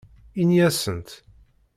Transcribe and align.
Ini-asent. 0.41 1.09